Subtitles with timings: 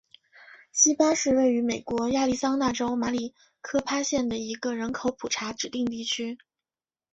[0.71, 6.39] 锡巴是位于美国亚利桑那州马里科帕县的一个人口普查指定地区。